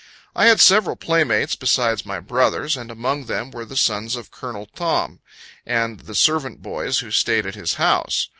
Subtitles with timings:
[0.35, 4.67] I had several playmates, besides my brothers, and among them were the sons of Col.
[4.73, 5.19] Thom,
[5.63, 8.27] and the servant boys who stayed at his house.